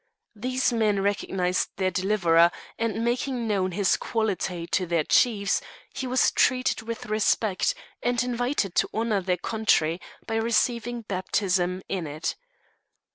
[0.35, 5.61] These men recognized their deliverer, and making known his quality to their chiefs,
[5.93, 12.07] he was treated with respect, and invited to honour their country by receiving baptism in
[12.07, 12.35] it.